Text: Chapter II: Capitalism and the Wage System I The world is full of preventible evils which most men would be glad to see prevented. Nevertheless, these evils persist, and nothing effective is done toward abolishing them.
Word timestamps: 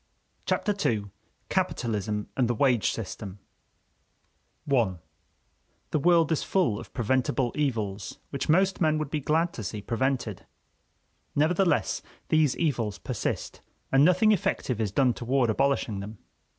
Chapter 0.47 0.73
II: 0.89 1.11
Capitalism 1.49 2.27
and 2.35 2.47
the 2.47 2.55
Wage 2.55 2.89
System 2.89 3.37
I 4.67 4.95
The 5.91 5.99
world 5.99 6.31
is 6.31 6.41
full 6.41 6.79
of 6.79 6.91
preventible 6.91 7.51
evils 7.53 8.17
which 8.31 8.49
most 8.49 8.81
men 8.81 8.97
would 8.97 9.11
be 9.11 9.19
glad 9.19 9.53
to 9.53 9.63
see 9.63 9.79
prevented. 9.79 10.47
Nevertheless, 11.35 12.01
these 12.29 12.57
evils 12.57 12.97
persist, 12.97 13.61
and 13.91 14.03
nothing 14.03 14.31
effective 14.31 14.81
is 14.81 14.91
done 14.91 15.13
toward 15.13 15.51
abolishing 15.51 15.99
them. 15.99 16.17